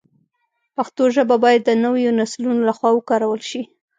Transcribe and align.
پښتو 0.75 1.03
ژبه 1.15 1.35
باید 1.43 1.61
د 1.65 1.71
نویو 1.85 2.11
نسلونو 2.19 2.61
له 2.67 2.73
خوا 2.77 2.89
وکارول 2.95 3.41
شي. 3.49 3.61